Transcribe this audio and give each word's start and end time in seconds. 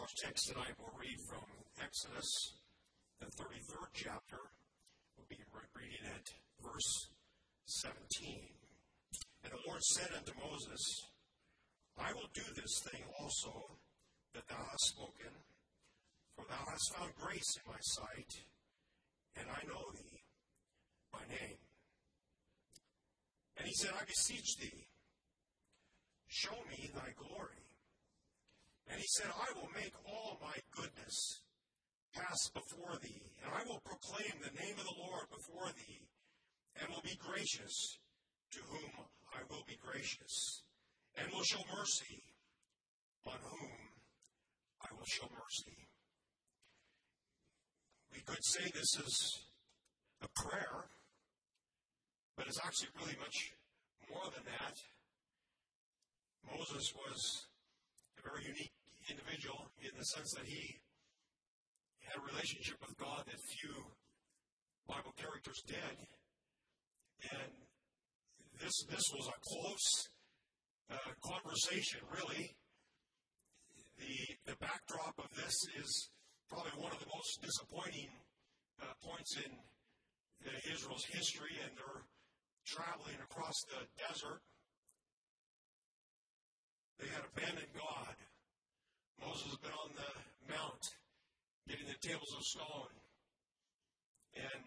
our 0.00 0.08
text 0.24 0.48
tonight, 0.48 0.72
we'll 0.80 0.96
read 0.96 1.20
from 1.28 1.44
Exodus, 1.76 2.56
the 3.20 3.26
33rd 3.36 3.92
chapter. 3.92 4.40
We'll 5.12 5.28
be 5.28 5.36
reading 5.76 6.08
at 6.08 6.24
verse 6.64 7.12
17. 7.84 8.40
And 9.44 9.52
the 9.52 9.60
Lord 9.68 9.82
said 9.92 10.08
unto 10.16 10.32
Moses, 10.40 10.80
I 12.00 12.16
will 12.16 12.32
do 12.32 12.40
this 12.56 12.80
thing 12.88 13.04
also 13.20 13.52
that 14.32 14.48
thou 14.48 14.64
hast 14.64 14.88
spoken, 14.96 15.36
for 16.32 16.48
thou 16.48 16.64
hast 16.64 16.96
found 16.96 17.12
grace 17.20 17.52
in 17.60 17.64
my 17.68 17.80
sight, 18.00 18.32
and 19.36 19.52
I 19.52 19.60
know 19.68 19.84
thee 19.92 20.24
by 21.12 21.20
name. 21.28 21.60
And 23.58 23.68
he 23.68 23.74
said, 23.74 23.92
I 23.92 24.04
beseech 24.08 24.56
thee, 24.64 24.88
show 26.28 26.56
me 26.72 26.88
thy 26.94 27.12
glory. 27.20 27.69
And 28.90 29.00
he 29.00 29.06
said, 29.06 29.30
I 29.30 29.58
will 29.58 29.70
make 29.74 29.94
all 30.04 30.38
my 30.42 30.56
goodness 30.74 31.42
pass 32.12 32.50
before 32.52 32.98
thee, 33.02 33.22
and 33.44 33.54
I 33.54 33.62
will 33.68 33.80
proclaim 33.84 34.34
the 34.42 34.58
name 34.60 34.74
of 34.78 34.84
the 34.84 34.98
Lord 34.98 35.30
before 35.30 35.70
thee, 35.76 36.02
and 36.80 36.90
will 36.90 37.02
be 37.02 37.18
gracious 37.18 37.98
to 38.52 38.60
whom 38.68 38.90
I 39.32 39.42
will 39.48 39.62
be 39.66 39.78
gracious, 39.80 40.62
and 41.16 41.30
will 41.32 41.44
show 41.44 41.62
mercy 41.78 42.22
on 43.26 43.38
whom 43.42 43.70
I 44.82 44.88
will 44.96 45.06
show 45.06 45.28
mercy. 45.30 45.86
We 48.12 48.20
could 48.26 48.44
say 48.44 48.64
this 48.74 48.98
is 48.98 49.38
a 50.22 50.28
prayer, 50.42 50.90
but 52.36 52.48
it's 52.48 52.58
actually 52.64 52.88
really 52.98 53.16
much 53.20 53.52
more 54.10 54.24
than 54.34 54.44
that. 54.44 54.76
Moses 56.50 56.92
was 56.96 57.46
a 58.18 58.28
very 58.28 58.44
unique 58.46 58.72
individual 59.10 59.68
in 59.82 59.90
the 59.98 60.04
sense 60.04 60.30
that 60.38 60.46
he 60.46 60.80
had 62.06 62.22
a 62.22 62.26
relationship 62.26 62.78
with 62.80 62.96
God 62.98 63.26
that 63.26 63.40
few 63.60 63.74
Bible 64.86 65.14
characters 65.18 65.62
did. 65.66 65.96
And 67.30 67.52
this, 68.58 68.74
this 68.90 69.06
was 69.14 69.26
a 69.28 69.38
close 69.42 69.88
uh, 70.90 71.12
conversation, 71.22 72.00
really. 72.10 72.54
The, 73.98 74.52
the 74.52 74.56
backdrop 74.58 75.14
of 75.18 75.28
this 75.36 75.54
is 75.78 76.10
probably 76.48 76.72
one 76.80 76.92
of 76.92 76.98
the 76.98 77.12
most 77.14 77.38
disappointing 77.42 78.10
uh, 78.80 78.94
points 79.04 79.36
in 79.36 79.52
uh, 79.52 80.72
Israel's 80.72 81.04
history, 81.12 81.54
and 81.62 81.70
they're 81.76 82.04
traveling 82.66 83.20
across 83.22 83.54
the 83.68 83.84
desert. 84.00 84.40
They 86.98 87.08
had 87.08 87.24
abandoned 87.32 87.72
God. 87.76 88.16
Moses 89.20 89.52
has 89.52 89.60
been 89.60 89.76
on 89.76 89.90
the 89.94 90.10
mount 90.48 90.84
getting 91.68 91.86
the 91.86 92.00
tables 92.02 92.32
of 92.36 92.42
stone. 92.42 92.92
And 94.34 94.66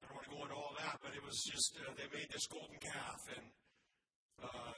I 0.00 0.08
don't 0.08 0.14
want 0.14 0.26
to 0.28 0.32
go 0.32 0.42
into 0.46 0.56
all 0.56 0.74
that, 0.78 0.96
but 1.02 1.12
it 1.12 1.24
was 1.24 1.42
just, 1.42 1.76
uh, 1.82 1.92
they 1.96 2.08
made 2.14 2.30
this 2.30 2.46
golden 2.46 2.76
calf, 2.80 3.20
and 3.36 3.46
uh, 4.44 4.76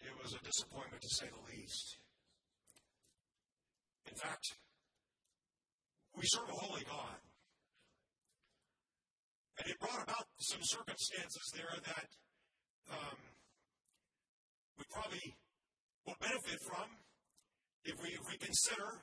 it 0.00 0.14
was 0.22 0.32
a 0.32 0.40
disappointment 0.44 1.02
to 1.02 1.12
say 1.12 1.26
the 1.26 1.44
least. 1.50 1.98
In 4.06 4.16
fact, 4.16 4.54
we 6.14 6.22
serve 6.24 6.48
a 6.48 6.56
holy 6.56 6.84
God. 6.84 7.20
And 9.58 9.68
it 9.68 9.80
brought 9.80 10.02
about 10.04 10.24
some 10.38 10.60
circumstances 10.62 11.52
there 11.56 11.72
that 11.72 12.08
um, 12.92 13.18
we 14.78 14.84
probably 14.92 15.34
will 16.06 16.16
benefit 16.20 16.60
from 16.68 16.86
if 17.86 17.96
we, 18.02 18.10
if 18.10 18.24
we 18.26 18.36
consider 18.38 19.02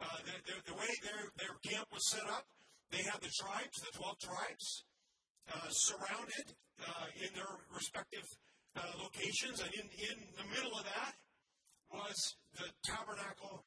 uh, 0.00 0.18
the, 0.26 0.34
the, 0.44 0.54
the, 0.72 0.76
way 0.76 0.90
their, 1.02 1.22
their 1.38 1.54
camp 1.62 1.86
was 1.92 2.04
set 2.10 2.26
up, 2.28 2.44
they 2.90 3.02
had 3.02 3.18
the 3.22 3.30
tribes, 3.30 3.78
the 3.80 3.92
12 3.96 4.18
tribes, 4.18 4.84
uh, 5.54 5.68
surrounded 5.70 6.46
uh, 6.82 7.06
in 7.22 7.30
their 7.34 7.50
respective 7.74 8.26
uh, 8.76 8.82
locations, 8.98 9.62
and 9.62 9.70
in, 9.72 9.86
in 10.10 10.16
the 10.36 10.46
middle 10.50 10.74
of 10.76 10.84
that 10.84 11.14
was 11.90 12.36
the 12.58 12.66
tabernacle 12.84 13.64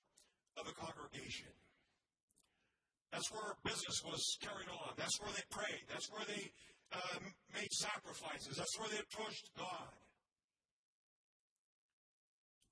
of 0.59 0.67
the 0.67 0.75
congregation. 0.75 1.49
That's 3.11 3.31
where 3.31 3.57
business 3.65 4.03
was 4.05 4.21
carried 4.43 4.69
on. 4.69 4.93
That's 4.97 5.17
where 5.19 5.31
they 5.33 5.41
prayed. 5.49 5.87
That's 5.89 6.11
where 6.11 6.25
they 6.27 6.51
uh, 6.93 7.17
made 7.55 7.71
sacrifices. 7.73 8.57
That's 8.57 8.77
where 8.77 8.89
they 8.89 9.01
approached 9.01 9.49
God. 9.57 9.89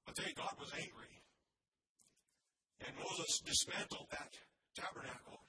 I'll 0.08 0.14
tell 0.14 0.28
you, 0.28 0.36
God 0.36 0.54
was 0.60 0.72
angry. 0.78 1.18
And 2.86 2.96
Moses 2.98 3.42
dismantled 3.46 4.08
that 4.12 4.32
tabernacle 4.76 5.48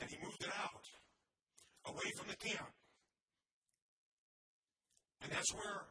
and 0.00 0.10
he 0.10 0.16
moved 0.22 0.42
it 0.44 0.52
out 0.52 0.84
away 1.86 2.08
from 2.16 2.28
the 2.28 2.36
camp. 2.36 2.70
And 5.22 5.32
that's 5.32 5.52
where 5.54 5.88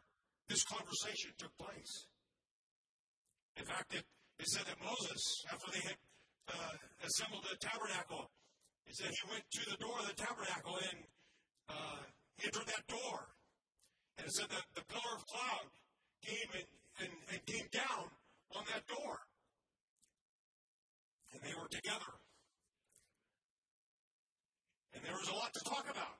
this 0.47 0.63
conversation 0.63 1.31
took 1.37 1.51
place. 1.57 2.07
In 3.57 3.65
fact, 3.65 3.95
it, 3.95 4.05
it 4.39 4.47
said 4.47 4.65
that 4.67 4.77
Moses, 4.83 5.21
after 5.51 5.71
they 5.71 5.83
had 5.83 5.97
uh, 6.53 6.75
assembled 7.07 7.45
the 7.49 7.57
tabernacle, 7.57 8.29
it 8.85 8.95
said 8.95 9.09
he 9.09 9.31
went 9.31 9.43
to 9.49 9.69
the 9.71 9.77
door 9.77 9.97
of 9.99 10.07
the 10.07 10.13
tabernacle 10.13 10.77
and 10.77 10.99
uh, 11.69 12.01
entered 12.43 12.67
that 12.67 12.85
door. 12.87 13.33
And 14.17 14.27
it 14.27 14.33
said 14.33 14.49
that 14.49 14.65
the 14.75 14.85
pillar 14.85 15.13
of 15.17 15.25
cloud 15.25 15.67
came 16.21 16.49
and, 16.53 16.69
and, 17.01 17.13
and 17.33 17.39
came 17.47 17.67
down 17.73 18.13
on 18.55 18.63
that 18.71 18.85
door 18.87 19.25
and 21.33 21.39
they 21.41 21.55
were 21.55 21.69
together. 21.69 22.11
And 24.93 25.03
there 25.03 25.17
was 25.17 25.27
a 25.29 25.35
lot 25.35 25.51
to 25.53 25.63
talk 25.65 25.85
about. 25.89 26.19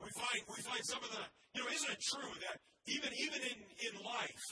We 0.00 0.10
find 0.14 0.40
we 0.48 0.60
find 0.62 0.84
some 0.84 1.02
of 1.02 1.10
the 1.10 1.24
you 1.54 1.64
know 1.64 1.70
isn't 1.70 1.92
it 1.92 2.02
true 2.02 2.32
that 2.44 2.60
even 2.86 3.10
even 3.14 3.40
in 3.40 3.58
in 3.88 3.94
life 4.04 4.44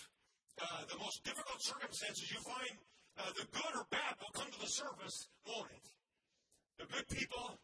uh, 0.61 0.85
the 0.89 0.99
most 0.99 1.25
difficult 1.25 1.61
circumstances 1.61 2.31
you 2.31 2.41
find 2.45 2.77
uh, 3.19 3.33
the 3.37 3.47
good 3.53 3.73
or 3.77 3.85
bad 3.91 4.17
will 4.21 4.33
come 4.33 4.51
to 4.51 4.61
the 4.61 4.71
surface, 4.71 5.29
won't 5.47 5.71
it? 5.73 5.85
The 6.79 6.87
good 6.89 7.09
people. 7.09 7.61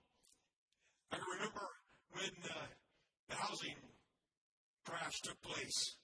I 1.12 1.16
remember 1.16 1.66
when 2.12 2.32
uh, 2.44 2.68
the 3.28 3.36
housing 3.36 3.76
crash 4.84 5.20
took 5.22 5.40
place. 5.40 5.96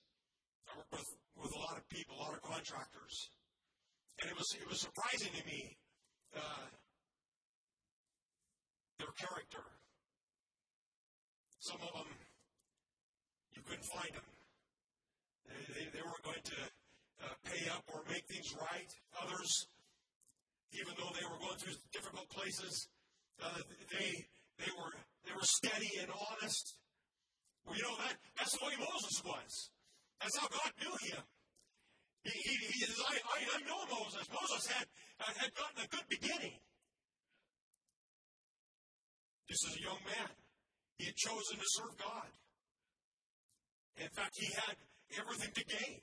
I 0.69 0.79
worked 0.79 0.93
with, 0.93 1.11
with 1.37 1.53
a 1.55 1.59
lot 1.61 1.77
of 1.77 1.89
people, 1.89 2.17
a 2.17 2.23
lot 2.23 2.35
of 2.35 2.43
contractors. 2.43 3.29
And 4.23 4.31
it 4.31 4.37
was 4.37 4.49
it 4.61 4.69
was 4.69 4.81
surprising 4.81 5.33
to 5.35 5.45
me 5.47 5.77
uh, 6.37 6.67
their 8.99 9.13
character. 9.19 9.65
Some 11.59 11.81
of 11.83 11.93
them 11.93 12.11
you 13.55 13.63
couldn't 13.63 13.87
find 13.87 14.13
them. 14.15 14.29
They, 15.49 15.63
they, 15.75 15.85
they 15.99 16.03
weren't 16.03 16.25
going 16.25 16.45
to 16.45 16.61
uh, 17.25 17.35
pay 17.45 17.69
up 17.71 17.83
or 17.93 18.03
make 18.11 18.27
things 18.27 18.55
right. 18.59 18.91
Others, 19.23 19.67
even 20.73 20.95
though 20.99 21.13
they 21.15 21.27
were 21.27 21.39
going 21.39 21.59
through 21.59 21.75
difficult 21.93 22.29
places, 22.31 22.89
uh, 23.43 23.61
they 23.91 24.11
they 24.59 24.71
were 24.79 24.93
they 25.27 25.35
were 25.35 25.47
steady 25.47 25.91
and 26.01 26.11
honest. 26.11 26.79
Well, 27.67 27.77
you 27.77 27.83
know 27.83 27.97
that 27.99 28.17
that's 28.39 28.59
the 28.59 28.65
way 28.65 28.77
Moses 28.79 29.23
was. 29.25 29.71
That's 30.21 30.39
how 30.39 30.49
God 30.49 30.71
knew 30.81 30.95
him. 31.11 31.23
He, 32.25 32.33
he, 32.33 32.55
he 32.73 32.81
says, 32.81 32.97
I, 33.05 33.15
I, 33.21 33.39
I 33.57 33.61
know 33.69 33.85
Moses. 33.85 34.25
Moses 34.33 34.67
had, 34.67 34.87
had 35.21 35.53
gotten 35.55 35.85
a 35.85 35.89
good 35.89 36.09
beginning. 36.09 36.57
This 39.49 39.61
is 39.69 39.77
a 39.77 39.83
young 39.85 40.01
man, 40.09 40.33
he 40.97 41.05
had 41.05 41.17
chosen 41.17 41.61
to 41.61 41.69
serve 41.77 41.95
God. 42.01 42.33
In 44.01 44.09
fact, 44.09 44.35
he 44.41 44.49
had 44.67 44.75
everything 45.21 45.53
to 45.53 45.65
gain 45.69 46.01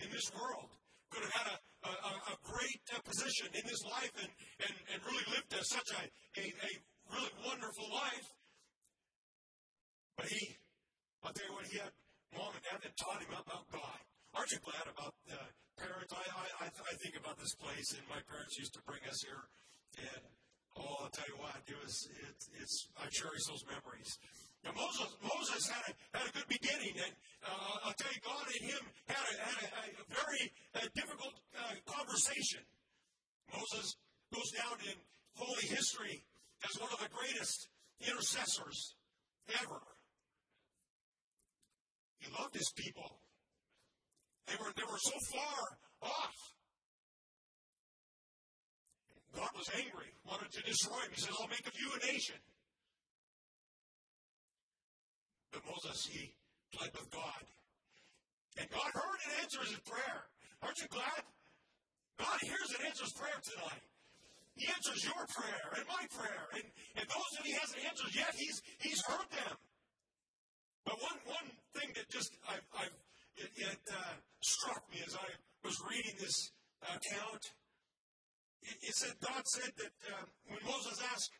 in 0.00 0.10
this 0.10 0.28
world. 0.34 0.68
Could 1.10 1.24
have 1.24 1.32
had 1.32 1.48
a, 1.54 1.88
a, 1.88 2.12
a 2.34 2.36
great 2.42 2.82
uh, 2.94 3.00
position 3.06 3.48
in 3.54 3.62
his 3.64 3.82
life 3.86 4.12
and, 4.20 4.30
and, 4.66 4.74
and 4.92 4.98
really 5.06 5.26
lived 5.32 5.54
a, 5.54 5.64
such 5.64 5.90
a, 5.96 6.02
a, 6.38 6.44
a 6.44 6.70
really 7.14 7.34
wonderful 7.46 7.88
life. 7.94 8.28
But 10.18 10.26
he, 10.26 10.54
I'll 11.24 11.32
tell 11.32 11.46
you 11.46 11.54
what, 11.54 11.66
he 11.66 11.78
had 11.78 11.94
mom 12.36 12.52
and 12.54 12.62
dad 12.62 12.78
that 12.82 12.94
taught 12.98 13.22
him 13.22 13.32
about 13.32 13.64
God. 13.72 13.98
Aren't 14.34 14.50
you 14.52 14.58
glad 14.62 14.86
about 14.86 15.14
uh, 15.30 15.50
parents? 16.10 16.34
I, 16.60 16.64
I, 16.64 16.68
I 16.68 16.94
think 16.98 17.14
about 17.16 17.38
this 17.38 17.54
place, 17.54 17.94
and 17.94 18.02
my 18.08 18.20
parents 18.26 18.58
used 18.58 18.74
to 18.74 18.82
bring 18.82 19.00
us 19.08 19.22
here, 19.22 19.42
and 19.98 20.22
oh, 20.78 21.06
I'll 21.06 21.14
tell 21.14 21.26
you 21.26 21.38
what, 21.38 21.54
it 21.66 21.78
was 21.82 22.08
it, 22.10 22.38
it's 22.60 22.88
I 22.98 23.06
cherish 23.10 23.46
those 23.46 23.64
memories. 23.66 24.18
Now 24.64 24.76
Moses 24.76 25.08
Moses 25.22 25.62
had 25.70 25.84
a 25.88 25.92
had 26.18 26.26
a 26.28 26.32
good 26.34 26.48
beginning, 26.48 26.94
and 26.98 27.14
uh, 27.46 27.86
I'll 27.88 27.96
tell 27.96 28.12
you, 28.12 28.20
God 28.20 28.44
and 28.44 28.62
him 28.70 28.82
had 29.06 29.22
a, 29.22 29.34
had 29.40 29.58
a, 29.62 29.70
a 30.02 30.06
very 30.10 30.44
uh, 30.76 30.86
difficult 30.94 31.34
uh, 31.56 31.74
conversation. 31.86 32.60
Moses 33.54 33.96
goes 34.34 34.50
down 34.52 34.76
in 34.86 34.96
holy 35.34 35.66
history 35.66 36.22
as 36.62 36.80
one 36.80 36.90
of 36.92 37.00
the 37.00 37.08
greatest 37.08 37.68
intercessors 38.06 38.94
ever. 39.62 39.80
He 42.20 42.28
loved 42.38 42.54
his 42.54 42.70
people. 42.76 43.16
They 44.46 44.56
were, 44.60 44.72
they 44.76 44.84
were 44.84 44.98
so 44.98 45.16
far 45.32 45.78
off. 46.02 46.36
God 49.34 49.50
was 49.54 49.70
angry, 49.76 50.10
wanted 50.26 50.50
to 50.52 50.62
destroy 50.62 50.98
him. 51.06 51.10
He 51.14 51.20
says, 51.20 51.34
I'll 51.38 51.48
make 51.48 51.66
of 51.66 51.74
you 51.78 51.88
a 51.94 52.12
nation. 52.12 52.36
But 55.52 55.62
Moses, 55.66 56.06
he 56.10 56.34
pled 56.74 56.90
with 56.94 57.10
God. 57.10 57.42
And 58.58 58.66
God 58.70 58.90
heard 58.94 59.20
and 59.26 59.32
answers 59.42 59.70
his 59.70 59.82
prayer. 59.86 60.26
Aren't 60.62 60.78
you 60.78 60.88
glad? 60.90 61.22
God 62.18 62.38
hears 62.42 62.68
and 62.76 62.86
answers 62.86 63.12
prayer 63.16 63.38
tonight. 63.40 63.84
He 64.54 64.68
answers 64.68 65.00
your 65.04 65.24
prayer 65.32 65.66
and 65.78 65.84
my 65.88 66.04
prayer. 66.12 66.44
And, 66.52 66.64
and 67.00 67.06
those 67.08 67.30
that 67.38 67.46
he 67.46 67.54
hasn't 67.56 67.80
answered 67.86 68.12
yet, 68.12 68.34
he's, 68.36 68.60
he's 68.78 69.00
heard 69.06 69.30
them. 69.30 69.56
But 70.84 71.00
one, 71.00 71.18
one 71.24 71.48
thing 71.72 71.88
that 71.94 72.10
just 72.10 72.34
I've, 72.48 72.66
I've 72.76 72.96
it, 73.36 73.50
it 73.56 73.82
uh, 73.90 74.14
struck 74.40 74.82
me 74.90 75.02
as 75.06 75.14
I 75.14 75.28
was 75.64 75.76
reading 75.88 76.14
this 76.18 76.50
account, 76.82 77.44
it, 78.62 78.76
it 78.82 78.94
said 78.94 79.14
God 79.20 79.42
said 79.46 79.70
that 79.76 79.94
uh, 80.10 80.24
when 80.48 80.60
Moses 80.64 81.00
asked, 81.12 81.32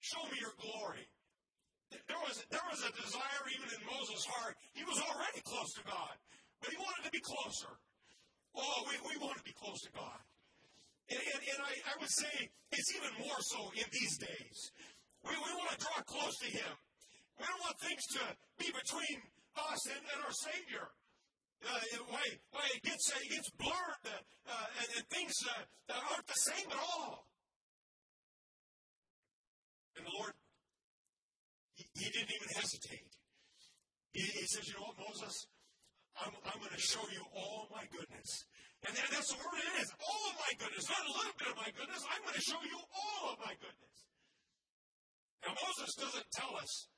"Show 0.00 0.22
me 0.30 0.38
your 0.40 0.54
glory," 0.60 1.08
there 2.08 2.20
was 2.24 2.44
there 2.50 2.64
was 2.70 2.80
a 2.84 2.92
desire 2.92 3.44
even 3.54 3.68
in 3.70 3.82
Moses' 3.86 4.24
heart. 4.24 4.56
He 4.74 4.84
was 4.84 5.00
already 5.00 5.40
close 5.44 5.72
to 5.80 5.84
God, 5.84 6.14
but 6.60 6.70
he 6.70 6.78
wanted 6.78 7.04
to 7.04 7.12
be 7.12 7.20
closer. 7.20 7.72
Oh, 8.56 8.88
we, 8.88 8.96
we 9.12 9.14
want 9.20 9.36
to 9.36 9.44
be 9.44 9.52
close 9.52 9.76
to 9.84 9.92
God. 9.92 10.16
And, 11.12 11.20
and, 11.20 11.40
and 11.44 11.60
I, 11.60 11.72
I, 11.92 11.94
would 12.00 12.10
say 12.10 12.32
it's 12.72 12.90
even 12.96 13.12
more 13.20 13.38
so 13.44 13.68
in 13.76 13.84
these 13.92 14.16
days. 14.16 14.58
We, 15.22 15.36
we 15.36 15.52
want 15.54 15.76
to 15.76 15.78
draw 15.78 16.00
close 16.08 16.34
to 16.40 16.48
Him. 16.50 16.72
We 17.38 17.44
don't 17.44 17.60
want 17.60 17.78
things 17.78 18.02
to 18.16 18.22
be 18.58 18.72
between 18.72 19.20
us 19.70 19.80
and, 19.86 20.02
and 20.02 20.18
our 20.24 20.32
Savior. 20.32 20.88
Uh, 21.64 21.80
why, 22.12 22.24
why 22.52 22.64
it 22.74 22.82
gets, 22.82 23.10
uh, 23.10 23.18
it 23.24 23.30
gets 23.30 23.50
blurred 23.56 24.04
uh, 24.04 24.12
uh 24.12 24.66
and, 24.78 24.88
and, 24.96 25.04
things 25.08 25.32
uh, 25.48 25.94
aren't 26.12 26.26
the 26.26 26.40
same 26.52 26.68
at 26.70 26.76
all. 26.76 27.26
And 29.96 30.04
the 30.04 30.12
Lord, 30.12 30.36
He, 31.74 31.88
he 31.96 32.10
didn't 32.12 32.30
even 32.30 32.50
hesitate. 32.54 33.08
He, 34.12 34.20
he, 34.20 34.46
says, 34.46 34.68
You 34.68 34.74
know 34.76 34.92
what, 34.92 35.00
Moses? 35.00 35.48
I'm, 36.20 36.32
I'm 36.44 36.60
going 36.60 36.72
to 36.72 36.80
show 36.80 37.04
you 37.12 37.24
all 37.36 37.68
my 37.72 37.84
goodness. 37.92 38.44
And, 38.84 38.92
and 38.92 39.08
that's 39.12 39.32
the 39.32 39.40
word 39.40 39.60
it 39.60 39.80
is 39.80 39.90
all 40.00 40.22
of 40.32 40.36
my 40.40 40.52
goodness, 40.60 40.84
not 40.88 41.04
a 41.04 41.12
little 41.12 41.36
bit 41.36 41.48
of 41.52 41.56
my 41.56 41.70
goodness. 41.72 42.04
I'm 42.08 42.22
going 42.24 42.36
to 42.36 42.44
show 42.44 42.60
you 42.64 42.78
all 42.80 43.32
of 43.32 43.36
my 43.40 43.52
goodness. 43.56 43.96
Now, 45.44 45.56
Moses 45.56 45.96
doesn't 45.96 46.28
tell 46.32 46.56
us 46.56 46.88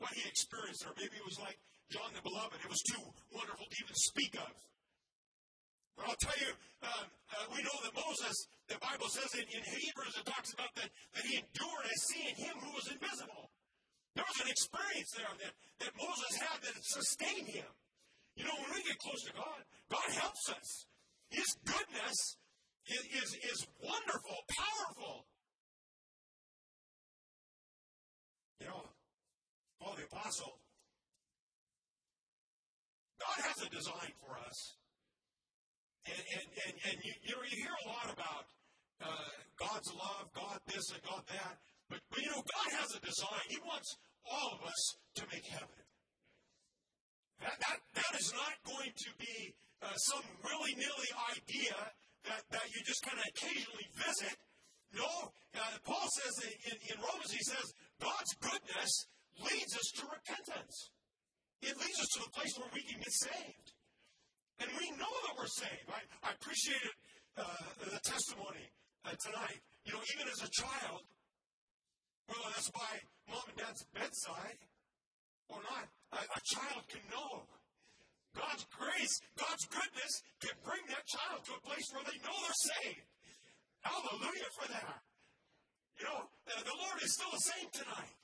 what 0.00 0.12
he 0.16 0.24
experienced, 0.28 0.84
or 0.84 0.92
maybe 0.96 1.16
it 1.16 1.24
was 1.24 1.40
like 1.40 1.60
John 1.92 2.08
the 2.16 2.24
Beloved. 2.24 2.56
It 2.56 2.72
was 2.72 2.80
too 2.88 3.04
wonderful 3.36 3.68
to 3.68 3.76
even 3.84 3.92
speak 3.92 4.32
of. 4.40 4.48
But 5.92 6.08
I'll 6.08 6.22
tell 6.24 6.38
you, 6.40 6.56
uh, 6.80 7.04
uh, 7.04 7.44
we 7.52 7.60
know 7.60 7.76
that 7.84 7.92
Moses, 7.92 8.48
the 8.72 8.80
Bible 8.80 9.12
says 9.12 9.28
in, 9.36 9.44
in 9.52 9.60
Hebrews, 9.60 10.16
it 10.16 10.24
talks 10.24 10.56
about 10.56 10.72
that, 10.80 10.88
that 10.88 11.24
he 11.28 11.36
endured 11.36 11.84
as 11.84 12.00
seeing 12.08 12.32
him 12.32 12.56
who 12.64 12.72
was 12.72 12.88
invisible. 12.88 13.52
There 14.16 14.24
was 14.24 14.40
an 14.40 14.48
experience 14.48 15.12
there 15.12 15.28
that, 15.36 15.52
that 15.84 15.92
Moses 16.00 16.32
had 16.40 16.58
that 16.64 16.80
sustained 16.80 17.48
him. 17.52 17.68
You 18.40 18.48
know, 18.48 18.56
when 18.56 18.72
we 18.72 18.80
get 18.88 18.96
close 18.96 19.20
to 19.28 19.32
God, 19.36 19.60
God 19.92 20.08
helps 20.16 20.48
us. 20.48 20.88
His 21.28 21.48
goodness 21.68 22.40
is, 22.88 23.04
is, 23.20 23.30
is 23.52 23.68
wonderful, 23.84 24.40
powerful. 24.48 25.28
You 28.64 28.72
know, 28.72 28.80
Paul 29.76 29.96
the 30.00 30.08
Apostle 30.08 30.61
God 33.22 33.38
has 33.46 33.58
a 33.62 33.70
design 33.70 34.12
for 34.18 34.34
us. 34.34 34.58
And, 36.10 36.18
and, 36.18 36.46
and, 36.66 36.74
and 36.90 36.96
you, 37.06 37.14
you 37.22 37.32
know, 37.38 37.42
you 37.46 37.56
hear 37.62 37.76
a 37.78 37.86
lot 37.86 38.08
about 38.10 38.44
uh, 38.98 39.30
God's 39.54 39.90
love, 39.94 40.26
God 40.34 40.58
this 40.66 40.82
and 40.90 41.02
God 41.06 41.22
that. 41.30 41.54
But, 41.86 42.02
but, 42.10 42.18
you 42.18 42.30
know, 42.34 42.42
God 42.42 42.68
has 42.82 42.90
a 42.98 43.00
design. 43.00 43.44
He 43.46 43.58
wants 43.62 43.94
all 44.26 44.58
of 44.58 44.66
us 44.66 44.82
to 45.20 45.22
make 45.30 45.46
heaven. 45.46 45.78
That, 47.42 47.58
that, 47.58 47.78
that 47.94 48.12
is 48.18 48.30
not 48.34 48.54
going 48.66 48.90
to 48.90 49.10
be 49.18 49.54
uh, 49.82 49.94
some 50.10 50.22
willy 50.42 50.74
nilly 50.78 51.10
idea 51.34 51.78
that, 52.26 52.42
that 52.50 52.66
you 52.70 52.82
just 52.86 53.02
kind 53.02 53.18
of 53.18 53.26
occasionally 53.34 53.86
visit. 53.98 54.38
No, 54.94 55.10
uh, 55.58 55.74
Paul 55.84 56.06
says 56.06 56.34
in, 56.70 56.76
in 56.90 56.96
Romans, 57.02 57.30
he 57.30 57.42
says, 57.42 57.66
God's 57.98 58.32
goodness 58.42 58.92
leads 59.42 59.74
us 59.74 59.88
to 59.98 60.02
repentance. 60.06 60.90
It 61.62 61.78
leads 61.78 61.98
us 62.02 62.10
to 62.18 62.20
the 62.26 62.32
place 62.34 62.58
where 62.58 62.70
we 62.74 62.82
can 62.82 62.98
get 62.98 63.14
saved. 63.14 63.68
And 64.58 64.68
we 64.78 64.90
know 64.98 65.14
that 65.26 65.34
we're 65.38 65.50
saved. 65.50 65.86
I, 65.90 66.02
I 66.26 66.34
appreciated 66.34 66.94
uh, 67.38 67.46
the 67.86 68.02
testimony 68.02 68.66
uh, 69.06 69.14
tonight. 69.22 69.62
You 69.86 69.94
know, 69.94 70.02
even 70.18 70.26
as 70.26 70.42
a 70.42 70.50
child, 70.50 71.06
whether 72.26 72.50
that's 72.50 72.70
by 72.70 72.92
mom 73.30 73.46
and 73.46 73.58
dad's 73.58 73.82
bedside 73.94 74.58
or 75.50 75.62
not, 75.62 75.86
a, 76.14 76.20
a 76.22 76.40
child 76.50 76.82
can 76.90 77.02
know 77.10 77.46
God's 78.34 78.66
grace, 78.74 79.14
God's 79.38 79.66
goodness 79.70 80.12
can 80.40 80.56
bring 80.66 80.82
that 80.90 81.06
child 81.06 81.46
to 81.46 81.52
a 81.58 81.62
place 81.62 81.86
where 81.94 82.04
they 82.10 82.18
know 82.26 82.36
they're 82.42 82.62
saved. 82.74 83.06
Hallelujah 83.82 84.50
for 84.58 84.66
that. 84.72 84.98
You 85.98 86.04
know, 86.10 86.26
uh, 86.26 86.62
the 86.62 86.74
Lord 86.74 86.98
is 87.02 87.14
still 87.14 87.30
the 87.30 87.46
same 87.54 87.68
tonight. 87.70 88.14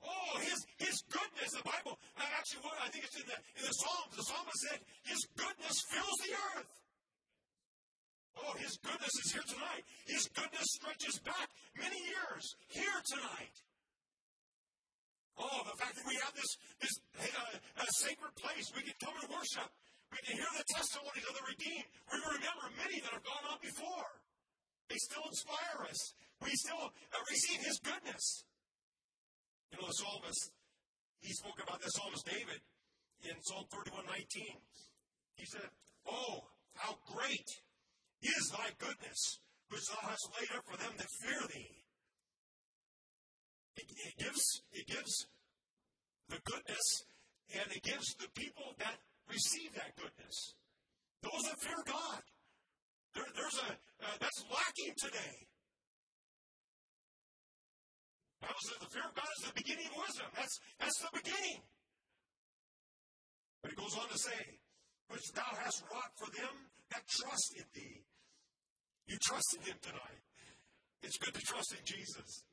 Oh, 0.00 0.38
his, 0.40 0.64
his 0.80 1.04
goodness, 1.12 1.52
the 1.52 1.64
Bible, 1.64 2.00
actually, 2.16 2.64
I 2.80 2.88
think 2.88 3.04
it's 3.04 3.20
in 3.20 3.28
the, 3.28 3.36
in 3.60 3.64
the 3.68 3.76
Psalms, 3.76 4.16
the 4.16 4.24
psalmist 4.24 4.60
said, 4.64 4.80
His 5.04 5.20
goodness 5.36 5.76
fills 5.92 6.18
the 6.24 6.32
earth. 6.56 6.72
Oh, 8.40 8.56
His 8.56 8.80
goodness 8.80 9.12
is 9.24 9.32
here 9.32 9.44
tonight. 9.44 9.84
His 10.08 10.24
goodness 10.32 10.68
stretches 10.72 11.20
back 11.20 11.52
many 11.76 12.00
years 12.00 12.56
here 12.72 13.00
tonight. 13.04 13.56
Oh, 15.36 15.60
the 15.68 15.76
fact 15.76 15.96
that 15.96 16.06
we 16.08 16.16
have 16.24 16.32
this, 16.36 16.52
this 16.80 16.94
uh, 17.20 17.84
sacred 18.00 18.32
place, 18.36 18.72
we 18.76 18.84
can 18.84 18.96
come 19.00 19.16
and 19.20 19.28
worship. 19.28 19.68
We 20.12 20.18
can 20.24 20.36
hear 20.36 20.52
the 20.56 20.64
testimonies 20.68 21.24
of 21.28 21.36
the 21.36 21.44
redeemed. 21.44 21.88
We 22.12 22.18
remember 22.24 22.66
many 22.76 23.00
that 23.00 23.12
have 23.12 23.24
gone 23.24 23.44
on 23.52 23.58
before. 23.60 24.10
They 24.88 24.98
still 24.98 25.24
inspire 25.28 25.86
us. 25.88 26.00
We 26.44 26.50
still 26.56 26.88
uh, 26.88 27.20
receive 27.30 27.60
His 27.64 27.78
goodness. 27.78 28.44
You 29.72 29.78
know, 29.80 29.86
the 29.86 29.94
psalmist, 29.94 30.50
he 31.20 31.32
spoke 31.32 31.60
about 31.62 31.80
the 31.80 31.90
psalmist 31.90 32.26
David 32.26 32.60
in 33.24 33.36
Psalm 33.42 33.64
31 33.70 34.06
19. 34.06 34.44
He 35.36 35.46
said, 35.46 35.68
Oh, 36.08 36.44
how 36.74 36.96
great 37.06 37.48
is 38.22 38.52
thy 38.52 38.68
goodness, 38.78 39.38
which 39.68 39.86
thou 39.88 40.08
hast 40.08 40.28
laid 40.36 40.50
up 40.56 40.64
for 40.64 40.76
them 40.76 40.92
that 40.96 41.08
fear 41.22 41.40
thee. 41.54 41.84
It, 43.76 43.86
it 43.88 44.14
gives 44.18 44.62
it 44.72 44.86
gives 44.86 45.26
the 46.28 46.38
goodness 46.44 47.04
and 47.54 47.66
it 47.72 47.82
gives 47.82 48.14
the 48.14 48.28
people 48.34 48.74
that 48.78 48.96
receive 49.28 49.74
that 49.74 49.96
goodness. 49.96 50.54
Those 51.22 51.42
that 51.44 51.60
fear 51.60 51.80
God. 51.86 52.22
There, 53.14 53.26
there's 53.34 53.58
a 53.58 53.72
uh, 53.72 54.16
that's 54.20 54.44
lacking 54.50 54.94
today. 54.96 55.49
Bible 58.40 58.64
says 58.64 58.78
the 58.80 58.88
fear 58.88 59.04
of 59.04 59.14
God 59.14 59.28
is 59.36 59.44
the 59.52 59.56
beginning 59.56 59.86
of 59.92 59.96
wisdom. 60.00 60.28
That's, 60.32 60.56
that's 60.80 60.98
the 61.04 61.12
beginning. 61.12 61.60
But 63.60 63.72
it 63.72 63.76
goes 63.76 63.92
on 64.00 64.08
to 64.08 64.18
say, 64.18 64.40
which 65.12 65.26
thou 65.36 65.52
hast 65.60 65.84
wrought 65.92 66.12
for 66.16 66.32
them 66.32 66.54
that 66.90 67.04
trust 67.04 67.60
in 67.60 67.66
thee. 67.76 68.00
You 69.06 69.16
trust 69.20 69.56
in 69.58 69.62
him 69.68 69.76
tonight. 69.84 70.24
It's 71.02 71.18
good 71.18 71.34
to 71.34 71.44
trust 71.44 71.76
in 71.76 71.84
Jesus. 71.84 72.44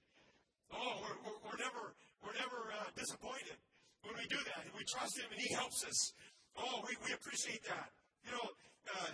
Oh, 0.72 1.00
we're, 1.00 1.20
we're, 1.24 1.40
we're 1.48 1.62
never, 1.64 1.96
we're 2.20 2.36
never 2.36 2.60
uh, 2.76 2.92
disappointed 2.96 3.56
when 4.04 4.16
we 4.20 4.28
do 4.28 4.40
that. 4.52 4.68
We 4.76 4.84
trust 4.84 5.16
him 5.20 5.32
and 5.32 5.40
he 5.40 5.54
helps 5.56 5.86
us. 5.88 6.12
Oh, 6.60 6.84
we, 6.84 6.96
we 7.08 7.14
appreciate 7.16 7.64
that. 7.72 7.92
You 8.28 8.36
know, 8.36 8.48
uh, 8.92 9.12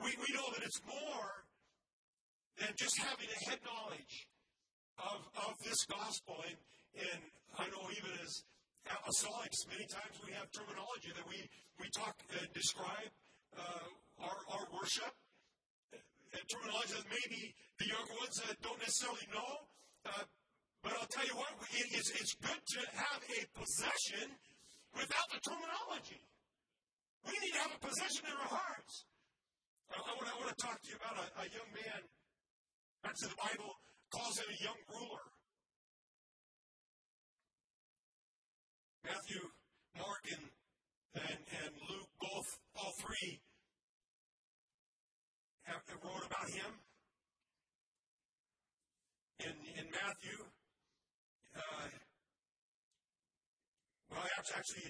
we, 0.00 0.16
we 0.16 0.28
know 0.32 0.48
that 0.56 0.64
it's 0.64 0.80
more 0.88 1.44
than 2.56 2.72
just 2.76 2.96
having 3.00 3.28
a 3.28 3.40
head 3.50 3.60
knowledge 3.64 4.28
of, 4.98 5.26
of 5.34 5.52
this 5.64 5.84
gospel. 5.86 6.38
And, 6.46 6.58
and 6.98 7.20
I 7.58 7.66
know 7.70 7.82
even 7.90 8.12
as 8.22 8.44
apostolics, 8.86 9.66
many 9.70 9.86
times 9.88 10.20
we 10.22 10.32
have 10.36 10.50
terminology 10.52 11.10
that 11.14 11.26
we, 11.26 11.38
we 11.80 11.88
talk 11.90 12.14
and 12.38 12.46
describe 12.52 13.10
uh, 13.56 13.88
our, 14.22 14.38
our 14.54 14.64
worship. 14.74 15.12
And 16.34 16.42
terminology 16.50 16.98
that 16.98 17.06
maybe 17.06 17.54
the 17.78 17.86
younger 17.94 18.14
ones 18.18 18.36
uh, 18.42 18.50
don't 18.58 18.78
necessarily 18.82 19.26
know. 19.30 19.70
Uh, 20.02 20.26
but 20.82 20.92
I'll 20.98 21.08
tell 21.08 21.24
you 21.24 21.38
what, 21.38 21.48
it, 21.72 21.86
it's, 21.94 22.10
it's 22.12 22.34
good 22.42 22.58
to 22.58 22.80
have 22.98 23.22
a 23.22 23.40
possession 23.54 24.34
without 24.92 25.28
the 25.30 25.40
terminology. 25.40 26.20
We 27.24 27.32
need 27.40 27.54
to 27.56 27.62
have 27.64 27.72
a 27.72 27.80
possession 27.80 28.28
in 28.28 28.34
our 28.36 28.52
hearts. 28.52 29.06
I, 29.88 29.96
I 29.96 30.34
want 30.36 30.50
to 30.52 30.58
talk 30.60 30.76
to 30.82 30.88
you 30.90 30.98
about 31.00 31.16
a, 31.22 31.26
a 31.40 31.46
young 31.54 31.70
man. 31.72 32.02
That's 33.00 33.22
in 33.24 33.30
the 33.30 33.40
Bible 33.40 33.78
calls 34.14 34.38
him 34.38 34.46
a 34.46 34.58
young 34.62 34.80
ruler. 34.94 35.26
Matthew, 39.02 39.42
Mark, 39.98 40.22
and, 40.30 40.46
and, 41.18 41.40
and 41.60 41.72
Luke 41.90 42.12
both, 42.22 42.48
all 42.78 42.94
three, 43.02 43.42
have, 45.66 45.82
have 45.90 46.02
wrote 46.06 46.24
about 46.24 46.48
him. 46.48 46.70
In, 49.42 49.56
in 49.76 49.86
Matthew. 49.90 50.38
Uh, 51.52 51.90
well, 54.08 54.24
actually, 54.56 54.88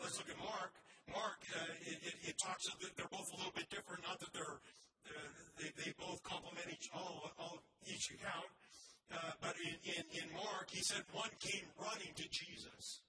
let's 0.00 0.16
look 0.16 0.30
at 0.30 0.38
Mark. 0.38 0.72
Mark, 1.10 1.42
uh, 1.58 1.74
it, 1.90 1.98
it, 2.06 2.16
it, 2.32 2.34
talks. 2.38 2.70
They're 2.96 3.10
both 3.10 3.26
a 3.34 3.36
little 3.36 3.52
bit 3.52 3.68
different. 3.68 4.06
Not 4.06 4.20
that 4.20 4.32
they're 4.32 4.62
uh, 5.10 5.40
they, 5.58 5.70
they 5.84 5.92
both 5.98 6.22
complement 6.22 6.66
each 6.70 6.88
all, 6.94 7.30
all 7.38 7.58
each 7.86 8.10
account. 8.14 8.50
Uh, 9.10 9.32
but 9.40 9.48
in, 9.64 9.76
in, 9.84 10.04
in 10.22 10.26
Mark, 10.34 10.68
he 10.70 10.82
said 10.82 11.02
one 11.12 11.30
came 11.40 11.66
running 11.78 12.12
to 12.16 12.26
Jesus. 12.28 13.00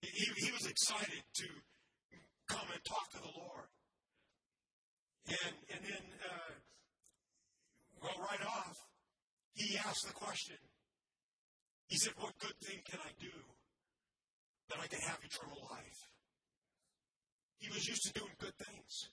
He, 0.00 0.26
he 0.36 0.52
was 0.52 0.66
excited 0.66 1.22
to 1.34 1.48
come 2.48 2.66
and 2.72 2.82
talk 2.84 3.10
to 3.12 3.20
the 3.20 3.32
Lord. 3.34 3.68
And, 5.28 5.54
and 5.72 5.80
then, 5.84 6.04
uh, 6.20 6.52
well, 8.02 8.18
right 8.20 8.44
off, 8.46 8.76
he 9.54 9.78
asked 9.78 10.06
the 10.06 10.12
question. 10.12 10.56
He 11.88 11.96
said, 11.96 12.12
What 12.18 12.36
good 12.38 12.56
thing 12.62 12.80
can 12.84 13.00
I 13.00 13.12
do 13.20 13.32
that 14.68 14.78
I 14.82 14.86
can 14.86 15.00
have 15.00 15.18
eternal 15.24 15.58
life? 15.70 16.00
He 17.58 17.70
was 17.70 17.86
used 17.88 18.04
to 18.04 18.12
doing 18.12 18.32
good 18.38 18.56
things. 18.58 19.08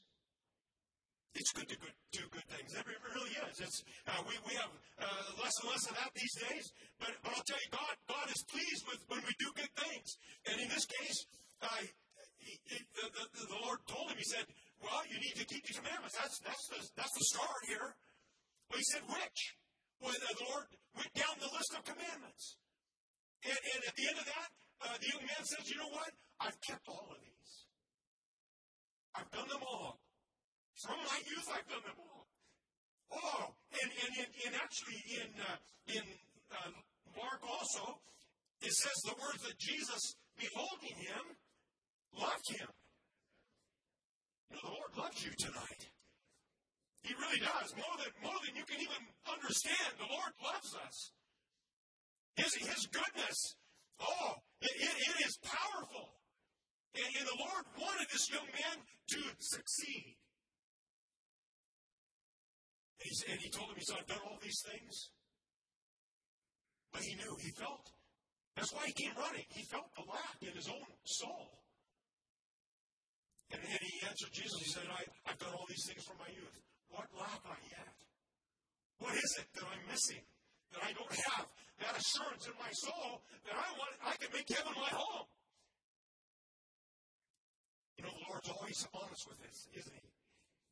It's 1.33 1.51
good 1.55 1.69
to 1.71 1.77
good, 1.79 1.95
do 2.11 2.23
good 2.31 2.43
things. 2.51 2.75
It 2.75 2.83
really 2.83 3.35
is. 3.47 3.63
It's, 3.63 3.83
uh, 4.03 4.19
we, 4.27 4.35
we 4.43 4.53
have 4.59 4.71
uh, 4.99 5.39
less 5.39 5.55
and 5.63 5.71
less 5.71 5.87
of 5.87 5.95
that 5.95 6.11
these 6.11 6.35
days. 6.35 6.75
But, 6.99 7.15
but 7.23 7.31
I'll 7.31 7.47
tell 7.47 7.59
you, 7.59 7.71
God, 7.71 7.95
God 8.07 8.27
is 8.27 8.43
pleased 8.51 8.83
with 8.91 8.99
when 9.07 9.23
we 9.23 9.31
do 9.39 9.47
good 9.55 9.71
things. 9.79 10.19
And 10.51 10.59
in 10.59 10.67
this 10.67 10.83
case, 10.83 11.23
he, 12.41 12.57
he, 12.67 12.77
the, 12.97 13.05
the, 13.15 13.25
the, 13.47 13.59
Lord 13.63 13.79
told 13.87 14.09
him, 14.11 14.17
He 14.17 14.25
said, 14.25 14.43
Well, 14.81 15.05
you 15.07 15.17
need 15.21 15.37
to 15.37 15.45
keep 15.45 15.63
these 15.63 15.77
commandments. 15.77 16.17
That's, 16.17 16.41
that's, 16.41 16.65
the, 16.67 16.79
that's 16.97 17.15
the 17.15 17.25
start 17.31 17.61
here. 17.69 17.95
Well, 18.67 18.79
he 18.81 18.87
said, 18.91 19.05
Which? 19.07 19.39
Well, 20.01 20.11
the 20.11 20.35
Lord 20.49 20.65
went 20.97 21.13
down 21.13 21.37
the 21.37 21.53
list 21.53 21.71
of 21.77 21.85
commandments. 21.85 22.57
And, 23.45 23.55
and 23.55 23.79
at 23.87 23.95
the 23.95 24.05
end 24.09 24.17
of 24.19 24.27
that, 24.27 24.49
uh, 24.83 24.95
the 24.97 25.07
young 25.13 25.23
man 25.23 25.43
says, 25.45 25.63
You 25.69 25.77
know 25.79 25.93
what? 25.93 26.11
I've 26.41 26.57
kept 26.65 26.89
all 26.89 27.07
of 27.13 27.19
these. 27.21 27.51
I've 29.13 29.29
done 29.29 29.47
them 29.47 29.61
all. 29.61 30.01
From 30.81 30.97
my 31.05 31.19
youth, 31.29 31.45
I've 31.53 31.60
them 31.79 31.97
all. 31.99 32.27
Oh, 33.11 33.55
and, 33.71 33.91
and, 33.91 34.11
and, 34.19 34.31
and 34.47 34.53
actually 34.55 34.99
in, 35.15 35.29
uh, 35.39 35.57
in 35.95 36.03
uh, 36.51 36.71
Mark 37.15 37.39
also, 37.43 37.99
it 38.61 38.71
says 38.71 38.97
the 39.03 39.15
words 39.19 39.43
that 39.43 39.57
Jesus, 39.59 40.15
beholding 40.37 40.95
him, 40.95 41.23
loved 42.19 42.47
him. 42.51 42.69
You 44.49 44.55
know, 44.55 44.63
the 44.67 44.75
Lord 44.75 44.91
loves 44.97 45.23
you 45.23 45.31
tonight. 45.39 45.83
He 47.03 47.13
really 47.15 47.39
does. 47.39 47.73
More 47.75 47.95
than, 47.97 48.11
more 48.21 48.37
than 48.45 48.55
you 48.55 48.65
can 48.67 48.79
even 48.79 49.01
understand. 49.25 49.97
The 49.97 50.11
Lord 50.11 50.33
loves 50.43 50.75
us. 50.85 51.11
His, 52.35 52.53
his 52.55 52.87
goodness, 52.87 53.55
oh, 53.99 54.35
it, 54.61 54.71
it, 54.77 54.95
it 55.09 55.25
is 55.25 55.37
powerful. 55.43 56.15
And, 56.95 57.09
and 57.17 57.27
the 57.27 57.39
Lord 57.39 57.65
wanted 57.79 58.07
this 58.11 58.29
young 58.29 58.45
man 58.45 58.77
to 58.85 59.21
succeed. 59.39 60.20
And 63.01 63.39
he, 63.41 63.49
told 63.49 63.69
him, 63.73 63.77
he 63.77 63.85
said, 63.85 63.97
I've 63.99 64.07
done 64.07 64.21
all 64.29 64.37
these 64.41 64.61
things. 64.61 65.09
But 66.93 67.01
he 67.01 67.15
knew, 67.17 67.33
he 67.41 67.49
felt. 67.57 67.89
That's 68.55 68.71
why 68.73 68.85
he 68.85 68.93
came 68.93 69.15
running. 69.17 69.47
He 69.49 69.63
felt 69.65 69.89
the 69.95 70.05
lack 70.05 70.37
in 70.41 70.53
his 70.53 70.69
own 70.69 70.85
soul. 71.03 71.61
And, 73.49 73.59
and 73.59 73.81
he 73.81 74.05
answered 74.05 74.31
Jesus, 74.31 74.59
he 74.61 74.69
said, 74.69 74.85
I, 74.85 75.01
I've 75.25 75.39
done 75.39 75.55
all 75.57 75.65
these 75.67 75.83
things 75.87 76.03
from 76.05 76.21
my 76.21 76.29
youth. 76.29 76.55
What 76.93 77.07
lack 77.17 77.41
I 77.47 77.57
yet? 77.73 77.95
What 78.99 79.15
is 79.17 79.31
it 79.39 79.47
that 79.55 79.65
I'm 79.65 79.83
missing? 79.89 80.21
That 80.77 80.83
I 80.85 80.91
don't 80.93 81.15
have 81.33 81.47
that 81.81 81.97
assurance 81.97 82.45
in 82.45 82.55
my 82.61 82.71
soul 82.71 83.25
that 83.49 83.57
I 83.57 83.67
want 83.75 83.91
I 84.05 84.13
can 84.21 84.29
make 84.31 84.47
heaven 84.47 84.71
my 84.77 84.93
home. 84.93 85.27
You 87.97 88.05
know, 88.05 88.13
the 88.13 88.25
Lord's 88.29 88.49
always 88.49 88.79
honest 88.93 89.25
with 89.27 89.41
us, 89.41 89.57
isn't 89.73 89.97
he? 89.97 90.07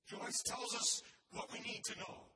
He 0.08 0.16
always 0.16 0.40
tells 0.46 0.72
us 0.76 1.02
what 1.32 1.52
we 1.54 1.60
need 1.62 1.84
to 1.86 1.96
know. 2.00 2.30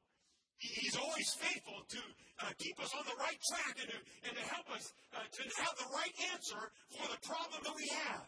He's 0.60 0.96
always 0.96 1.28
faithful 1.36 1.84
to 1.90 2.02
uh, 2.40 2.52
keep 2.58 2.80
us 2.80 2.96
on 2.96 3.04
the 3.04 3.18
right 3.20 3.40
track 3.52 3.76
and 3.84 3.90
to, 3.92 3.98
and 4.30 4.34
to 4.38 4.44
help 4.48 4.68
us 4.72 4.94
uh, 5.12 5.20
to 5.20 5.42
have 5.60 5.76
the 5.76 5.90
right 5.92 6.16
answer 6.32 6.72
for 6.96 7.08
the 7.12 7.20
problem 7.28 7.60
that 7.68 7.76
we 7.76 7.88
have. 8.08 8.28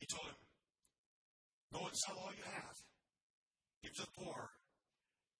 He 0.00 0.06
told 0.06 0.32
him, 0.32 0.40
Go 1.74 1.84
and 1.84 1.96
sell 1.96 2.16
all 2.16 2.32
you 2.32 2.48
have, 2.48 2.76
give 3.84 3.92
to 4.00 4.02
the 4.08 4.14
poor, 4.16 4.48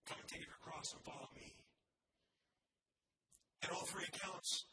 come 0.05 0.21
and 0.21 0.29
take 0.29 0.45
your 0.45 0.61
cross 0.61 0.93
and 0.93 1.01
follow 1.01 1.33
me. 1.33 1.57
And 3.63 3.73
all 3.73 3.89
three 3.89 4.05
accounts, 4.13 4.69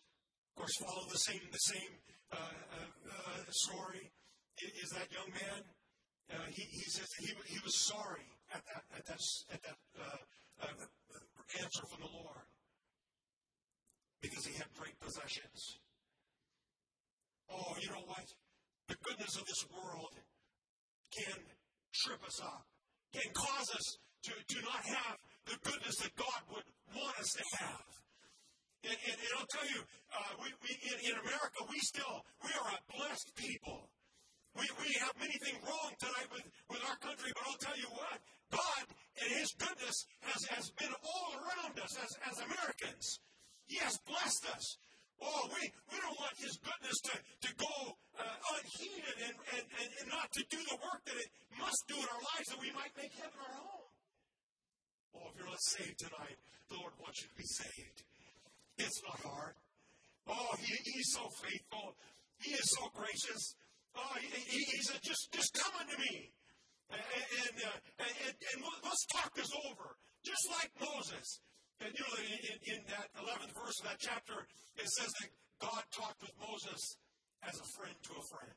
of 0.52 0.60
course, 0.60 0.76
follow 0.84 1.08
the 1.08 1.24
same 1.24 1.40
the 1.52 1.66
same 1.72 1.94
uh, 2.32 2.36
uh, 2.36 2.90
uh 3.08 3.44
story. 3.52 4.12
Is 4.60 4.90
that 4.92 5.12
young 5.12 5.32
man 5.32 5.64
uh, 6.34 6.48
he, 6.50 6.64
he 6.64 6.86
says 6.90 7.08
he, 7.20 7.28
he 7.48 7.60
was 7.64 7.76
sorry 7.86 8.26
at 8.54 8.62
that, 8.66 8.84
at 8.98 9.06
that, 9.06 9.22
at 9.54 9.62
that 9.64 9.78
uh, 10.00 10.18
uh, 10.64 11.62
answer 11.62 11.84
from 11.86 12.02
the 12.02 12.12
Lord 12.12 12.46
because 14.22 14.46
he 14.46 14.54
had 14.58 14.66
great 14.78 14.98
possessions. 15.00 15.78
Oh, 17.50 17.78
you 17.80 17.90
know 17.90 18.06
what? 18.08 18.26
The 18.88 18.98
goodness 19.04 19.38
of 19.38 19.46
this 19.46 19.66
world 19.70 20.14
can 21.14 21.38
trip 21.94 22.22
us 22.26 22.42
up, 22.42 22.66
can 23.14 23.32
cause 23.34 23.70
us 23.70 23.98
to, 24.24 24.32
to 24.34 24.58
not 24.66 24.82
have 24.82 25.18
the 25.46 25.58
goodness 25.62 25.96
that 26.02 26.16
God 26.16 26.42
would 26.50 26.68
want 26.98 27.16
us 27.22 27.30
to 27.38 27.44
have. 27.62 27.86
And, 28.84 28.98
and, 28.98 29.18
and 29.18 29.32
I'll 29.38 29.50
tell 29.50 29.70
you, 29.70 29.82
uh, 30.14 30.32
we, 30.42 30.50
we, 30.62 30.72
in, 30.90 30.98
in 31.14 31.16
America, 31.22 31.60
we 31.70 31.80
still, 31.80 32.26
we 32.44 32.50
are 32.54 32.70
a 32.74 32.80
blessed 32.98 33.34
people. 33.36 33.90
We, 34.56 34.64
we 34.80 34.90
have 35.04 35.12
many 35.20 35.36
things 35.44 35.60
wrong 35.68 35.92
tonight 36.00 36.32
with, 36.32 36.48
with 36.72 36.82
our 36.88 36.96
country, 37.04 37.32
but 37.36 37.44
I'll 37.44 37.60
tell 37.60 37.76
you 37.76 37.92
what, 37.92 38.18
God 38.56 38.84
and 39.20 39.30
His 39.36 39.52
goodness 39.60 39.98
has, 40.24 40.42
has 40.56 40.66
been 40.80 40.96
all 40.96 41.30
around 41.36 41.76
us 41.76 41.92
as, 42.00 42.12
as 42.32 42.36
Americans. 42.40 43.20
He 43.68 43.78
has 43.84 44.00
blessed 44.08 44.48
us. 44.56 44.66
Oh, 45.20 45.52
we, 45.52 45.64
we 45.92 45.98
don't 46.00 46.16
want 46.20 46.36
His 46.40 46.56
goodness 46.64 46.98
to, 47.12 47.16
to 47.20 47.52
go 47.60 47.76
uh, 48.16 48.56
unheeded 48.56 49.16
and, 49.28 49.36
and, 49.60 49.66
and, 49.76 49.90
and 50.00 50.08
not 50.08 50.32
to 50.32 50.42
do 50.48 50.60
the 50.72 50.80
work 50.80 51.04
that 51.04 51.20
it 51.20 51.30
must 51.60 51.84
do 51.92 52.00
in 52.00 52.08
our 52.08 52.24
lives 52.36 52.48
that 52.52 52.60
we 52.60 52.72
might 52.72 52.96
make 52.96 53.12
heaven 53.20 53.36
our 53.36 53.56
home. 53.60 53.92
Oh, 55.20 55.28
if 55.32 55.36
you're 55.36 55.52
not 55.52 55.64
saved 55.76 56.00
tonight, 56.00 56.40
the 56.72 56.80
Lord 56.80 56.96
wants 57.04 57.24
you 57.24 57.28
to 57.28 57.36
be 57.36 57.48
saved. 57.48 58.08
It's 58.80 59.00
not 59.04 59.20
hard. 59.20 59.56
Oh, 60.32 60.56
he, 60.60 60.76
He's 60.96 61.12
so 61.12 61.28
faithful. 61.44 61.96
He 62.40 62.52
is 62.52 62.68
so 62.76 62.88
gracious. 62.96 63.56
Oh, 63.96 64.16
he, 64.20 64.60
he, 64.60 64.82
said, 64.84 65.00
just, 65.04 65.32
just 65.32 65.52
come 65.56 65.72
unto 65.80 65.96
me. 65.98 66.32
And, 66.92 67.02
and, 67.02 67.56
uh, 67.64 67.80
and, 68.04 68.36
and, 68.36 68.60
let's 68.84 69.06
talk 69.16 69.34
this 69.34 69.50
over. 69.72 69.96
Just 70.24 70.46
like 70.52 70.72
Moses. 70.78 71.40
And 71.82 71.92
you 71.96 72.04
know, 72.04 72.16
in, 72.20 72.58
in 72.76 72.80
that 72.92 73.08
11th 73.20 73.56
verse 73.56 73.78
of 73.82 73.86
that 73.90 74.00
chapter, 74.00 74.48
it 74.78 74.88
says 75.00 75.12
that 75.22 75.30
God 75.60 75.84
talked 75.92 76.22
with 76.22 76.36
Moses 76.40 76.82
as 77.44 77.56
a 77.56 77.68
friend 77.80 77.96
to 77.96 78.12
a 78.16 78.26
friend. 78.32 78.56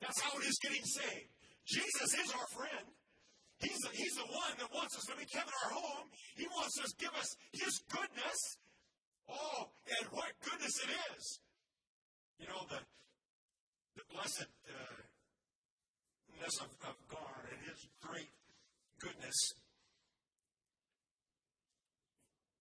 That's 0.00 0.20
how 0.20 0.38
it 0.38 0.46
is 0.46 0.58
getting 0.62 0.84
saved. 0.84 1.30
Jesus 1.66 2.10
is 2.14 2.28
our 2.34 2.48
friend. 2.54 2.86
He's 3.58 3.78
the, 3.82 3.90
he's 3.90 4.14
the 4.14 4.28
one 4.30 4.54
that 4.58 4.70
wants 4.70 4.94
us 4.94 5.04
to 5.10 5.18
be 5.18 5.26
make 5.26 5.34
heaven 5.34 5.50
our 5.66 5.72
home. 5.74 6.06
He 6.36 6.46
wants 6.46 6.78
us 6.78 6.94
to 6.94 6.98
give 7.02 7.14
us 7.18 7.28
his 7.52 7.82
goodness. 7.90 8.38
Oh, 9.28 9.68
and 9.98 10.08
what 10.14 10.30
goodness 10.46 10.78
it 10.86 10.90
is. 11.12 11.40
You 12.38 12.46
know, 12.46 12.62
the, 12.70 12.78
the 13.98 14.06
blessedness 14.14 14.54
uh, 16.30 16.62
of, 16.62 16.70
of 16.86 16.96
God 17.10 17.42
and 17.50 17.58
His 17.66 17.82
great 17.98 18.30
goodness. 19.02 19.34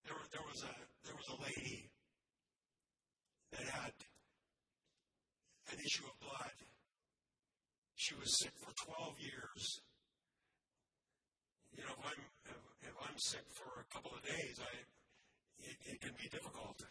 There, 0.06 0.18
there 0.34 0.42
was 0.50 0.66
a 0.66 0.74
there 1.06 1.14
was 1.14 1.30
a 1.30 1.38
lady 1.46 1.94
that 3.54 3.70
had 3.70 3.94
an 5.70 5.78
issue 5.78 6.10
of 6.10 6.18
blood. 6.26 6.58
She 7.96 8.16
was 8.16 8.34
sick 8.42 8.54
for 8.58 8.74
12 8.74 9.22
years. 9.22 9.62
You 11.78 11.84
know, 11.86 11.94
if 12.02 12.06
I'm 12.18 12.24
if 12.82 12.96
I'm 12.98 13.18
sick 13.22 13.46
for 13.54 13.86
a 13.86 13.88
couple 13.94 14.10
of 14.18 14.26
days, 14.26 14.58
I 14.58 14.74
it, 15.70 15.78
it 15.86 16.02
can 16.02 16.18
be 16.18 16.30
difficult. 16.30 16.82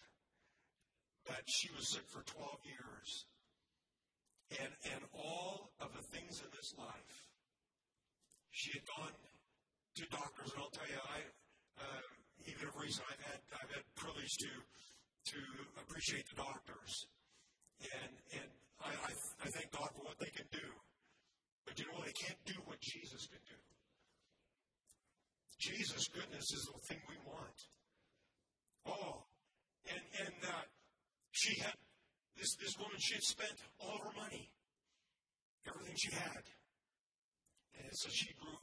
But 1.27 1.43
she 1.47 1.69
was 1.75 1.91
sick 1.91 2.07
for 2.07 2.23
12 2.23 2.63
years 2.63 3.27
and, 4.51 4.73
and 4.95 5.03
all 5.13 5.71
of 5.81 5.91
the 5.93 6.05
things 6.15 6.39
in 6.39 6.51
this 6.55 6.75
life 6.79 7.27
she 8.51 8.73
had 8.73 8.87
gone 8.97 9.17
to 9.97 10.05
doctors, 10.09 10.53
and 10.53 10.63
I'll 10.63 10.73
tell 10.73 10.89
you, 10.89 10.97
I 10.97 11.19
uh, 11.77 12.03
even 12.49 12.69
of 12.69 12.77
recent 12.81 13.05
I've 13.11 13.25
had 13.27 13.41
I've 13.53 13.73
had 13.73 13.85
privilege 13.97 14.33
to 14.41 14.53
to 15.33 15.39
appreciate 15.83 16.25
the 16.31 16.41
doctors, 16.41 16.93
and 17.81 18.13
and 18.33 18.51
I, 18.81 18.93
I, 18.93 19.13
I 19.45 19.49
thank 19.53 19.69
God 19.73 19.91
for 19.93 20.05
what 20.09 20.19
they 20.19 20.33
can 20.33 20.47
do, 20.53 20.69
but 21.67 21.79
you 21.79 21.85
know 21.85 22.01
they 22.01 22.17
can't 22.17 22.41
do 22.47 22.57
what 22.65 22.81
Jesus 22.81 23.27
can 23.29 23.43
do. 23.45 23.61
Jesus' 25.61 26.09
goodness 26.09 26.49
is 26.53 26.65
the 26.69 26.81
thing 26.89 27.01
we 27.09 27.17
want. 27.29 27.59
Oh, 28.87 29.25
and 29.91 30.03
and 30.25 30.37
uh, 30.49 30.65
she 31.33 31.61
had 31.61 31.77
this, 32.37 32.55
this 32.61 32.77
woman, 32.79 32.97
she 33.01 33.15
had 33.15 33.25
spent 33.25 33.57
all 33.81 33.97
of 33.97 34.03
her 34.05 34.17
money, 34.21 34.51
everything 35.67 35.97
she 35.97 36.13
had. 36.13 36.45
And 37.81 37.93
so 37.93 38.09
she 38.13 38.33
grew. 38.37 38.61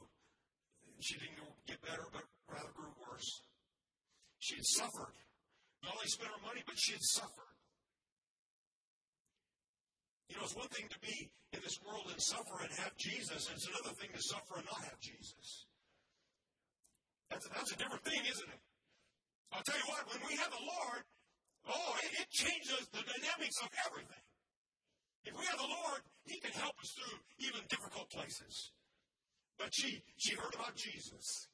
She 1.00 1.18
didn't 1.18 1.42
get 1.66 1.82
better, 1.82 2.06
but 2.12 2.22
rather 2.48 2.70
grew 2.74 2.90
worse. 3.10 3.42
She 4.38 4.56
had 4.56 4.64
suffered. 4.64 5.14
Not 5.82 6.00
only 6.00 6.08
spent 6.08 6.30
her 6.30 6.46
money, 6.46 6.62
but 6.64 6.78
she 6.78 6.92
had 6.92 7.02
suffered. 7.02 7.54
You 10.30 10.36
know, 10.36 10.44
it's 10.44 10.56
one 10.56 10.70
thing 10.72 10.88
to 10.88 10.98
be 11.04 11.30
in 11.52 11.60
this 11.60 11.78
world 11.84 12.08
and 12.08 12.20
suffer 12.22 12.56
and 12.62 12.72
have 12.80 12.96
Jesus, 12.96 13.46
and 13.46 13.54
it's 13.54 13.68
another 13.68 13.94
thing 14.00 14.10
to 14.14 14.22
suffer 14.22 14.56
and 14.56 14.66
not 14.66 14.82
have 14.82 14.98
Jesus. 14.98 15.66
That's 17.28 17.46
a, 17.46 17.50
that's 17.52 17.72
a 17.72 17.78
different 17.78 18.04
thing, 18.04 18.22
isn't 18.24 18.48
it? 18.48 18.62
I'll 19.52 19.62
tell 19.62 19.76
you 19.76 19.86
what, 19.86 20.02
when 20.08 20.22
we 20.26 20.34
have 20.40 20.50
the 20.50 20.64
Lord, 20.64 21.04
oh, 21.68 21.90
it, 22.02 22.12
it 22.20 22.28
changes 22.30 22.88
the 22.92 23.02
dynamics 23.02 23.58
of 23.62 23.70
everything. 23.86 24.24
If 25.24 25.32
we 25.38 25.44
have 25.46 25.58
the 25.58 25.68
Lord, 25.68 26.00
He 26.24 26.40
can 26.40 26.52
help 26.52 26.74
us 26.80 26.90
through 26.92 27.18
even 27.40 27.60
difficult 27.68 28.10
places. 28.10 28.72
But 29.58 29.72
she, 29.72 30.02
she 30.16 30.34
heard 30.34 30.54
about 30.54 30.74
Jesus. 30.76 31.48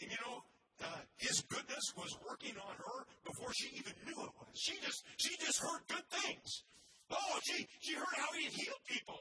And 0.00 0.10
you 0.10 0.18
know, 0.26 0.42
uh, 0.82 1.02
his 1.16 1.42
goodness 1.48 1.92
was 1.96 2.16
working 2.28 2.54
on 2.58 2.74
her 2.76 2.98
before 3.24 3.52
she 3.54 3.68
even 3.74 3.94
knew 4.06 4.18
it 4.22 4.34
was. 4.38 4.54
She 4.54 4.74
just, 4.84 5.04
she 5.16 5.34
just 5.38 5.58
heard 5.58 5.80
good 5.88 6.06
things. 6.10 6.62
Oh, 7.10 7.38
she, 7.42 7.66
she 7.80 7.94
heard 7.94 8.14
how 8.14 8.30
he 8.36 8.46
healed 8.46 8.84
people 8.86 9.18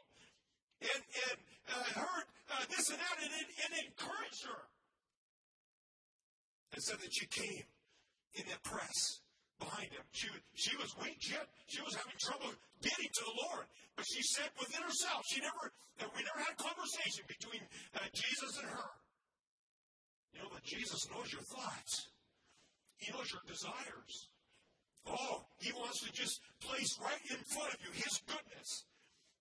and, 0.82 1.02
and 1.32 1.38
uh, 1.70 2.00
heard 2.00 2.26
uh, 2.52 2.66
this 2.70 2.90
and 2.90 3.00
that 3.00 3.18
and, 3.24 3.32
and 3.34 3.72
encouraged 3.88 4.44
her. 4.46 4.62
And 6.74 6.84
said 6.84 7.00
that 7.00 7.14
she 7.14 7.26
came 7.26 7.64
in 8.36 8.44
that 8.50 8.62
press 8.62 9.22
behind 9.60 9.90
him. 9.92 10.06
She, 10.12 10.28
she 10.54 10.74
was 10.78 10.94
weak. 11.02 11.18
She, 11.20 11.34
had, 11.34 11.48
she 11.68 11.82
was 11.82 11.94
having 11.94 12.18
trouble 12.22 12.54
getting 12.82 13.10
to 13.10 13.24
the 13.26 13.38
Lord. 13.50 13.66
But 13.98 14.06
she 14.06 14.22
said 14.22 14.50
within 14.60 14.82
herself, 14.86 15.26
she 15.26 15.42
never, 15.42 15.74
we 16.14 16.22
never 16.22 16.42
had 16.42 16.54
a 16.54 16.62
conversation 16.62 17.26
between 17.26 17.62
uh, 17.98 18.06
Jesus 18.14 18.54
and 18.62 18.70
her. 18.70 18.90
You 20.34 20.46
know 20.46 20.54
that 20.54 20.66
Jesus 20.66 21.02
knows 21.10 21.34
your 21.34 21.46
thoughts. 21.50 22.14
He 22.98 23.10
knows 23.14 23.30
your 23.34 23.42
desires. 23.50 24.14
Oh, 25.10 25.46
he 25.58 25.72
wants 25.74 26.04
to 26.04 26.12
just 26.12 26.42
place 26.62 26.94
right 27.02 27.24
in 27.32 27.42
front 27.54 27.74
of 27.74 27.80
you 27.82 27.90
his 27.94 28.22
goodness. 28.28 28.86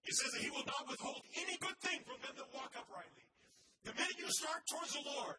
He 0.06 0.12
says 0.14 0.30
that 0.38 0.44
he 0.46 0.50
will 0.54 0.64
not 0.64 0.86
withhold 0.86 1.20
any 1.34 1.58
good 1.58 1.76
thing 1.82 1.98
from 2.06 2.22
them 2.22 2.38
that 2.38 2.54
walk 2.54 2.70
uprightly. 2.78 3.26
The 3.82 3.92
minute 3.92 4.18
you 4.22 4.30
start 4.30 4.62
towards 4.70 4.94
the 4.94 5.02
Lord, 5.02 5.36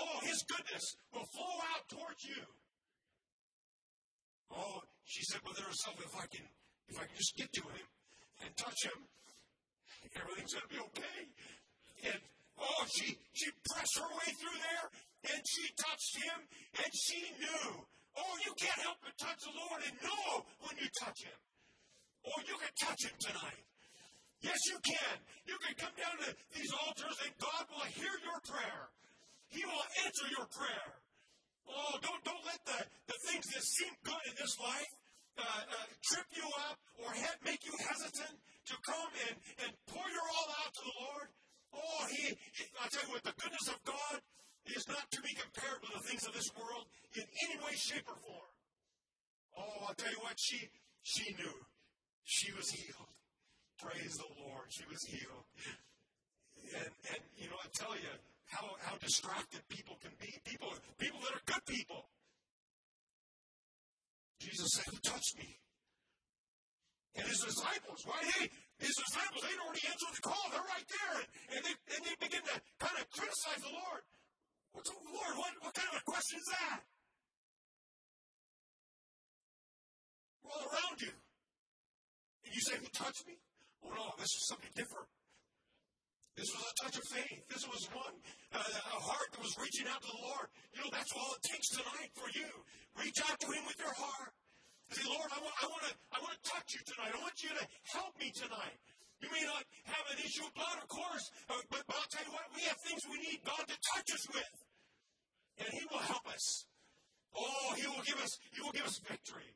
oh, 0.00 0.18
his 0.24 0.40
goodness 0.48 0.96
will 1.12 1.28
flow 1.36 1.56
out 1.76 1.84
towards 1.92 2.24
you. 2.24 2.40
Oh, 4.52 4.82
she 5.04 5.22
said 5.24 5.40
within 5.46 5.64
herself, 5.64 5.96
if 5.98 6.14
I 6.14 6.26
can, 6.30 6.46
if 6.88 6.96
I 6.98 7.04
can 7.06 7.16
just 7.16 7.34
get 7.36 7.50
to 7.52 7.62
him 7.62 7.86
and 8.44 8.50
touch 8.56 8.80
him, 8.84 8.98
everything's 10.14 10.52
to 10.54 10.62
be 10.68 10.78
okay. 10.78 11.18
And 12.10 12.20
oh, 12.60 12.82
she 12.88 13.18
she 13.32 13.48
pressed 13.70 13.98
her 13.98 14.10
way 14.10 14.30
through 14.38 14.58
there, 14.60 14.86
and 15.34 15.40
she 15.44 15.64
touched 15.74 16.14
him, 16.22 16.38
and 16.84 16.90
she 16.94 17.20
knew 17.40 17.86
Oh, 18.16 18.34
you 18.48 18.52
can't 18.56 18.80
help 18.80 18.96
but 19.04 19.12
touch 19.20 19.44
the 19.44 19.52
Lord 19.52 19.80
and 19.84 19.94
know 20.00 20.48
when 20.64 20.74
you 20.80 20.88
touch 20.96 21.20
Him. 21.20 21.38
Oh, 22.24 22.40
you 22.48 22.56
can 22.56 22.72
touch 22.80 23.04
Him 23.04 23.16
tonight. 23.20 23.60
Yes, 24.40 24.56
you 24.72 24.80
can. 24.80 25.16
You 25.44 25.56
can 25.60 25.76
come 25.76 25.92
down 26.00 26.16
to 26.24 26.28
these 26.56 26.72
altars 26.72 27.16
and 27.24 27.32
God 27.36 27.64
will 27.68 27.88
hear 27.92 28.12
your 28.24 28.40
prayer. 28.48 28.88
He 29.52 29.64
will 29.64 29.86
answer 30.04 30.26
your 30.32 30.48
prayer. 30.48 30.88
Oh, 31.68 31.98
don't, 32.02 32.22
don't 32.24 32.44
let 32.46 32.60
the, 32.64 32.78
the 33.10 33.18
things 33.26 33.46
that 33.52 33.62
seem 33.62 33.92
good 34.04 34.22
in 34.30 34.34
this 34.38 34.54
life 34.58 34.92
uh, 35.38 35.42
uh, 35.42 35.86
trip 36.02 36.26
you 36.32 36.46
up 36.70 36.78
or 37.04 37.12
head, 37.12 37.36
make 37.44 37.62
you 37.66 37.74
hesitant 37.76 38.38
to 38.66 38.74
come 38.82 39.10
and, 39.28 39.36
and 39.66 39.70
pour 39.86 40.06
your 40.08 40.26
all 40.26 40.48
out 40.64 40.72
to 40.74 40.82
the 40.86 40.96
Lord. 40.96 41.28
Oh, 41.74 42.02
he, 42.08 42.34
he, 42.54 42.64
I 42.80 42.88
tell 42.88 43.04
you 43.06 43.12
what, 43.12 43.22
the 43.22 43.36
goodness 43.36 43.68
of 43.68 43.78
God 43.84 44.22
is 44.74 44.88
not 44.88 45.06
to 45.10 45.20
be 45.22 45.34
compared 45.34 45.82
with 45.82 45.92
the 45.94 46.04
things 46.08 46.26
of 46.26 46.32
this 46.34 46.50
world 46.56 46.86
in 47.14 47.22
any 47.46 47.56
way, 47.62 47.74
shape, 47.76 48.06
or 48.08 48.18
form. 48.18 48.50
Oh, 49.58 49.86
I'll 49.88 49.94
tell 49.94 50.10
you 50.10 50.20
what, 50.22 50.34
she 50.36 50.68
she 51.02 51.34
knew. 51.34 51.54
She 52.24 52.52
was 52.52 52.70
healed. 52.70 53.10
Praise 53.78 54.18
the 54.18 54.26
Lord. 54.42 54.66
She 54.68 54.82
was 54.90 55.02
healed. 55.04 55.46
And 56.66 56.90
and 57.14 57.22
you 57.38 57.46
know, 57.46 57.54
I 57.62 57.68
tell 57.72 57.94
you 57.94 58.10
how, 58.46 58.64
how 58.80 58.96
distracted 58.98 59.60
people 59.68 59.98
can 60.02 60.12
be. 60.20 60.30
People 60.44 60.70
people 60.98 61.20
that 61.20 61.34
are 61.34 61.46
good 61.46 61.64
people. 61.66 62.08
Jesus 64.40 64.68
said, 64.74 64.84
Who 64.90 64.98
touched 65.02 65.38
me? 65.38 65.58
And 67.16 67.26
his 67.26 67.40
disciples, 67.40 68.04
right? 68.04 68.26
Hey, 68.36 68.50
his 68.78 68.92
disciples, 68.92 69.40
they'd 69.40 69.62
already 69.64 69.82
answered 69.88 70.12
the 70.12 70.22
call. 70.22 70.46
They're 70.52 70.68
right 70.68 70.84
there. 70.84 71.14
And, 71.16 71.28
and, 71.56 71.60
they, 71.64 71.74
and 71.96 72.00
they 72.04 72.16
begin 72.20 72.44
to 72.44 72.56
kind 72.76 72.96
of 73.00 73.08
criticize 73.08 73.64
the 73.64 73.72
Lord. 73.72 74.04
What's, 74.76 74.92
Lord, 74.92 75.34
what, 75.40 75.52
what 75.64 75.72
kind 75.72 75.88
of 75.96 75.96
a 75.96 76.04
question 76.04 76.36
is 76.36 76.48
that? 76.52 76.84
We're 80.44 80.52
all 80.52 80.68
around 80.68 81.00
you. 81.00 81.14
And 82.44 82.52
you 82.52 82.60
say, 82.60 82.76
Who 82.76 82.88
touched 82.92 83.24
me? 83.26 83.40
Oh, 83.80 83.90
no, 83.96 84.12
this 84.20 84.28
is 84.28 84.44
something 84.46 84.70
different. 84.76 85.08
This 86.36 86.52
was 86.52 86.64
a 86.68 86.74
touch 86.84 86.96
of 87.00 87.06
faith. 87.08 87.40
This 87.48 87.64
was 87.64 87.88
one, 87.96 88.16
uh, 88.52 88.60
a 88.60 89.00
heart 89.00 89.28
that 89.32 89.40
was 89.40 89.56
reaching 89.56 89.88
out 89.88 90.04
to 90.04 90.10
the 90.12 90.20
Lord. 90.20 90.46
You 90.76 90.84
know, 90.84 90.92
that's 90.92 91.12
all 91.16 91.32
it 91.32 91.42
takes 91.48 91.72
tonight 91.72 92.12
for 92.12 92.28
you. 92.36 92.48
Reach 93.00 93.18
out 93.24 93.40
to 93.40 93.48
Him 93.48 93.64
with 93.64 93.80
your 93.80 93.96
heart. 93.96 94.32
Say, 94.92 95.08
Lord, 95.08 95.32
I 95.32 95.40
want, 95.40 95.56
I 95.58 95.66
want 95.66 95.84
to, 95.88 95.92
I 96.12 96.18
want 96.20 96.32
to 96.36 96.42
touch 96.44 96.68
you 96.76 96.82
tonight. 96.84 97.16
I 97.16 97.20
want 97.24 97.36
you 97.40 97.50
to 97.56 97.64
help 97.96 98.12
me 98.20 98.30
tonight. 98.30 98.78
You 99.18 99.32
may 99.32 99.48
not 99.48 99.64
have 99.88 100.04
an 100.12 100.20
issue 100.20 100.44
of 100.44 100.52
blood, 100.52 100.76
of 100.76 100.86
course, 100.92 101.24
but, 101.48 101.64
but 101.72 101.82
I'll 101.88 102.10
tell 102.12 102.22
you 102.22 102.32
what, 102.36 102.44
we 102.52 102.68
have 102.68 102.76
things 102.84 103.00
we 103.08 103.16
need 103.18 103.40
God 103.42 103.64
to 103.64 103.76
touch 103.96 104.08
us 104.12 104.24
with 104.28 104.52
and 105.58 105.68
He 105.72 105.82
will 105.90 106.04
help 106.04 106.26
us. 106.28 106.66
Oh, 107.34 107.74
He 107.76 107.86
will 107.86 108.04
give 108.04 108.20
us, 108.20 108.32
He 108.52 108.60
will 108.60 108.72
give 108.72 108.86
us 108.86 109.00
victory. 109.08 109.48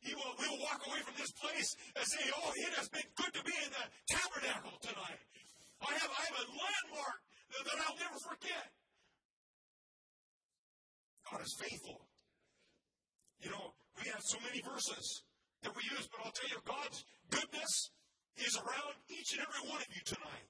He 0.00 0.14
will, 0.14 0.34
we 0.40 0.48
will 0.48 0.62
walk 0.66 0.82
away 0.88 0.98
from 1.06 1.14
this 1.16 1.30
place 1.30 1.76
and 1.94 2.04
say, 2.04 2.24
oh, 2.34 2.50
it 2.56 2.74
has 2.74 2.88
been 2.88 3.06
good 3.14 3.32
to 3.38 3.42
be 3.44 3.54
in 3.62 3.70
the 3.70 3.86
tabernacle 4.10 4.74
tonight. 4.82 5.20
I 5.82 5.92
have, 5.98 6.10
I 6.10 6.22
have 6.30 6.38
a 6.42 6.46
landmark 6.48 7.18
that, 7.52 7.62
that 7.66 7.78
I'll 7.82 7.98
never 7.98 8.18
forget. 8.22 8.66
God 11.30 11.40
is 11.42 11.54
faithful. 11.58 12.06
You 13.40 13.50
know, 13.50 13.74
we 13.98 14.08
have 14.10 14.22
so 14.22 14.38
many 14.46 14.62
verses 14.62 15.22
that 15.62 15.74
we 15.74 15.82
use, 15.90 16.06
but 16.10 16.24
I'll 16.24 16.32
tell 16.32 16.50
you, 16.50 16.60
God's 16.64 17.04
goodness 17.30 17.90
is 18.38 18.56
around 18.56 18.94
each 19.10 19.34
and 19.34 19.42
every 19.42 19.68
one 19.68 19.80
of 19.80 19.90
you 19.90 20.02
tonight. 20.04 20.48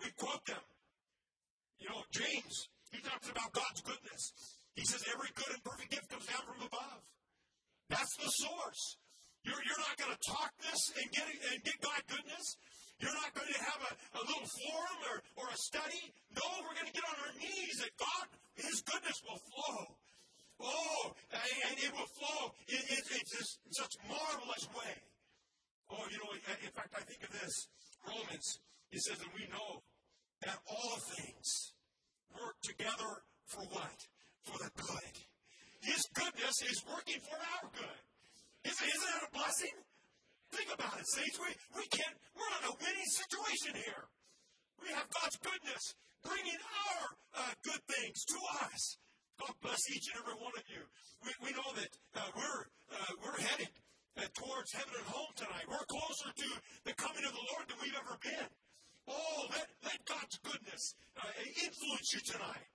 We 0.00 0.10
quote 0.16 0.44
them. 0.46 0.64
You 1.78 1.90
know, 1.90 2.02
James 2.10 2.68
he 2.90 3.00
talks 3.04 3.28
about 3.28 3.52
God's 3.52 3.80
goodness. 3.84 4.32
He 4.74 4.84
says 4.84 5.04
every 5.12 5.28
good 5.34 5.52
and 5.52 5.62
perfect 5.64 5.90
gift 5.90 6.08
comes 6.08 6.26
down 6.26 6.40
from 6.46 6.64
above. 6.64 7.00
That's 7.90 8.16
the 8.16 8.30
source. 8.30 8.96
You're, 9.44 9.60
you're 9.60 9.84
not 9.84 9.96
going 9.96 10.12
to 10.12 10.22
talk 10.24 10.52
this 10.60 10.92
and 10.96 11.06
get, 11.12 11.24
and 11.52 11.64
get 11.64 11.76
God 11.80 12.00
goodness. 12.08 12.56
You're 12.98 13.14
not 13.14 13.30
going 13.30 13.46
to 13.46 13.60
have 13.62 13.80
a, 13.86 13.92
a 14.18 14.22
little 14.26 14.48
forum 14.50 14.98
or, 15.06 15.16
or 15.38 15.46
a 15.54 15.58
study. 15.58 16.02
No, 16.34 16.42
we're 16.66 16.74
going 16.74 16.90
to 16.90 16.96
get 16.96 17.06
on 17.06 17.16
our 17.22 17.34
knees 17.38 17.78
that 17.78 17.94
God, 17.94 18.26
His 18.58 18.82
goodness 18.82 19.22
will 19.22 19.38
flow. 19.38 19.94
Oh, 20.58 21.14
and 21.30 21.78
it 21.78 21.92
will 21.94 22.10
flow 22.18 22.50
in, 22.66 22.82
in, 22.90 22.98
in, 22.98 23.24
such 23.70 23.94
marvelous 24.10 24.66
way. 24.74 24.94
Oh, 25.90 26.02
you 26.10 26.18
know, 26.18 26.34
in 26.34 26.72
fact, 26.74 26.90
I 26.98 27.02
think 27.06 27.22
of 27.22 27.30
this. 27.40 27.68
Romans, 28.02 28.58
he 28.90 28.98
says 28.98 29.18
that 29.18 29.32
we 29.34 29.46
know 29.46 29.82
that 30.42 30.58
all 30.66 30.98
things 31.14 31.72
work 32.34 32.58
together 32.62 33.22
for 33.46 33.62
what? 33.70 33.98
For 34.42 34.58
the 34.58 34.70
good. 34.74 35.14
His 35.82 36.02
goodness 36.14 36.62
is 36.62 36.82
working 36.90 37.20
for 37.22 37.38
our 37.38 37.70
good. 37.70 38.00
Isn't, 38.64 38.88
isn't 38.88 39.10
that 39.14 39.28
a 39.28 39.32
blessing? 39.32 39.76
Think 40.52 40.72
about 40.72 40.96
it, 40.96 41.06
saints. 41.06 41.36
We, 41.36 41.50
we 41.76 41.84
can't, 41.92 42.16
we're 42.32 42.52
in 42.62 42.72
a 42.72 42.74
winning 42.80 43.10
situation 43.12 43.76
here. 43.76 44.04
We 44.80 44.88
have 44.94 45.06
God's 45.10 45.36
goodness 45.42 45.84
bringing 46.24 46.56
our 46.58 47.04
uh, 47.36 47.52
good 47.64 47.82
things 47.88 48.24
to 48.32 48.38
us. 48.64 48.96
God 49.38 49.54
bless 49.62 49.82
each 49.94 50.06
and 50.10 50.24
every 50.24 50.38
one 50.40 50.54
of 50.56 50.64
you. 50.66 50.82
We, 51.22 51.30
we 51.46 51.50
know 51.54 51.70
that 51.76 51.92
uh, 52.16 52.30
we're, 52.34 52.62
uh, 52.90 53.12
we're 53.22 53.38
headed 53.38 53.70
uh, 54.18 54.26
towards 54.34 54.72
heaven 54.74 54.94
and 54.98 55.06
home 55.06 55.32
tonight. 55.36 55.66
We're 55.68 55.86
closer 55.86 56.30
to 56.32 56.48
the 56.84 56.94
coming 56.94 57.22
of 57.22 57.32
the 57.34 57.46
Lord 57.54 57.64
than 57.70 57.78
we've 57.82 57.98
ever 57.98 58.18
been. 58.18 58.48
Oh, 59.08 59.46
let, 59.52 59.68
let 59.84 59.98
God's 60.04 60.36
goodness 60.42 60.94
uh, 61.16 61.32
influence 61.64 62.08
you 62.12 62.20
tonight. 62.24 62.66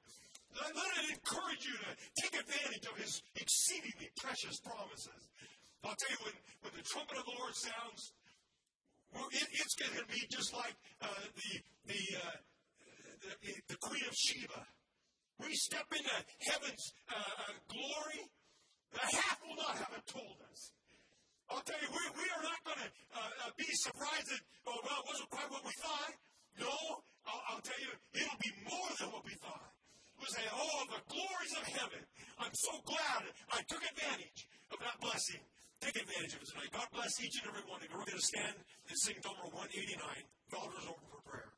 Let, 0.56 0.72
let 0.76 0.92
it 1.04 1.20
encourage 1.20 1.66
you 1.66 1.76
to 1.78 1.92
take 2.22 2.40
advantage 2.40 2.86
of 2.88 2.96
His 2.98 3.22
exceedingly 3.36 4.10
precious 4.18 4.60
promises. 4.62 5.22
I'll 5.84 6.00
tell 6.00 6.16
you, 6.16 6.32
when 6.32 6.38
the 6.84 6.90
trumpet 6.92 7.16
of 7.16 7.24
the 7.24 7.38
Lord 7.40 7.56
sounds, 7.56 8.12
it, 9.32 9.48
it's 9.56 9.76
going 9.80 9.96
to 9.96 10.06
be 10.12 10.20
just 10.28 10.52
like 10.52 10.76
uh, 11.00 11.08
the, 11.08 11.52
the, 11.88 12.02
uh, 12.20 12.38
the, 13.40 13.54
the, 13.72 13.78
Queen 13.80 14.04
of 14.04 14.12
Sheba. 14.12 14.68
We 15.40 15.56
step 15.56 15.88
into 15.96 16.12
heaven's 16.44 16.92
uh, 17.08 17.16
uh, 17.16 17.56
glory. 17.72 18.22
The 18.92 19.00
half 19.00 19.40
will 19.48 19.56
not 19.56 19.80
have 19.80 19.96
it 19.96 20.06
told 20.12 20.36
us. 20.52 20.76
I'll 21.50 21.64
tell 21.64 21.80
you, 21.80 21.88
we, 21.88 22.04
we 22.20 22.28
are 22.36 22.44
not 22.44 22.60
going 22.68 22.82
to 22.84 22.90
uh, 23.16 23.48
uh, 23.48 23.52
be 23.56 23.70
surprised 23.80 24.28
that, 24.28 24.42
oh, 24.68 24.76
well, 24.84 25.00
it 25.00 25.08
wasn't 25.08 25.30
quite 25.32 25.50
what 25.52 25.64
we 25.64 25.74
thought. 25.80 26.14
No, 26.60 26.74
I'll, 27.30 27.44
I'll 27.54 27.64
tell 27.64 27.80
you, 27.80 27.96
it'll 28.12 28.44
be 28.44 28.54
more 28.68 28.92
than 29.00 29.08
what 29.14 29.24
we 29.24 29.36
thought. 29.40 29.72
We'll 30.20 30.34
say, 30.36 30.44
oh, 30.52 30.84
the 30.92 31.02
glories 31.08 31.54
of 31.56 31.64
heaven. 31.64 32.02
I'm 32.40 32.54
so 32.54 32.76
glad 32.84 33.24
I 33.56 33.62
took 33.72 33.84
advantage 33.88 34.48
of 34.72 34.80
that 34.84 35.00
blessing. 35.00 35.44
Take 35.84 36.00
advantage 36.00 36.34
of 36.36 36.42
it 36.42 36.48
tonight. 36.48 36.72
God 36.72 36.88
bless 36.96 37.20
each 37.20 37.44
and 37.44 37.52
every 37.52 37.68
one 37.68 37.84
of 37.84 37.84
you. 37.84 37.92
We're 37.92 38.08
going 38.08 38.16
to 38.16 38.24
stand 38.24 38.56
and 38.88 38.98
sing 38.98 39.20
number 39.20 39.52
189, 39.52 40.00
Daughters 40.48 40.88
Open 40.88 41.04
for 41.12 41.20
Prayer. 41.28 41.53